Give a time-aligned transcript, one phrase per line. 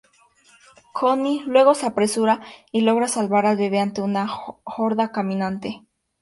[0.93, 4.27] Connie luego se apresura y logra salvar al bebe ante una
[4.63, 5.83] horda caminante.